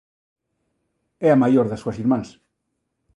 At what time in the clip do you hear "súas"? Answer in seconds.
1.83-1.99